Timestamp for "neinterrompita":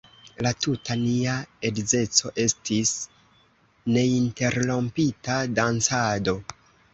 3.99-5.37